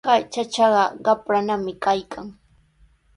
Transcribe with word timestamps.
Kay 0.07 0.21
chachaqa 0.33 0.83
qapranami 1.05 1.73
kaykan. 1.83 2.27